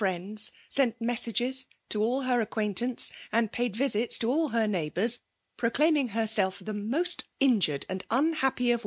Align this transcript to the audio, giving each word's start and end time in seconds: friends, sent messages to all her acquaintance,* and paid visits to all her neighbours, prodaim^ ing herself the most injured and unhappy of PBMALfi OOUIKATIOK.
friends, 0.01 0.51
sent 0.67 0.99
messages 0.99 1.67
to 1.87 2.01
all 2.01 2.21
her 2.21 2.41
acquaintance,* 2.41 3.11
and 3.31 3.51
paid 3.51 3.75
visits 3.75 4.17
to 4.17 4.27
all 4.31 4.47
her 4.47 4.67
neighbours, 4.67 5.19
prodaim^ 5.59 5.95
ing 5.95 6.07
herself 6.07 6.57
the 6.57 6.73
most 6.73 7.27
injured 7.39 7.85
and 7.87 8.03
unhappy 8.09 8.71
of 8.71 8.79
PBMALfi 8.79 8.79
OOUIKATIOK. 8.79 8.79